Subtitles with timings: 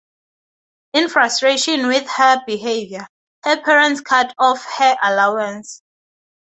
[0.93, 3.07] In frustration with her behavior,
[3.43, 5.83] her parents cut off her allowance.